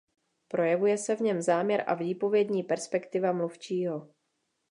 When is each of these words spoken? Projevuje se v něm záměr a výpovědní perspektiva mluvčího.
Projevuje 0.47 0.97
se 0.97 1.15
v 1.15 1.19
něm 1.19 1.41
záměr 1.41 1.83
a 1.87 1.93
výpovědní 1.93 2.63
perspektiva 2.63 3.31
mluvčího. 3.31 4.09